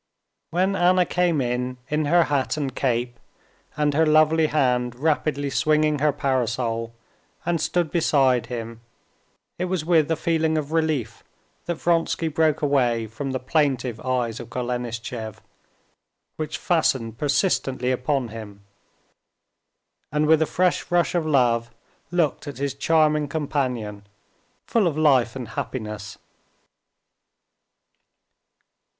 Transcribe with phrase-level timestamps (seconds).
[0.49, 3.19] When Anna came in in her hat and cape,
[3.77, 6.95] and her lovely hand rapidly swinging her parasol,
[7.45, 8.81] and stood beside him,
[9.59, 11.23] it was with a feeling of relief
[11.67, 15.39] that Vronsky broke away from the plaintive eyes of Golenishtchev
[16.35, 18.61] which fastened persistently upon him,
[20.11, 21.69] and with a fresh rush of love
[22.09, 24.07] looked at his charming companion,
[24.65, 26.17] full of life and happiness.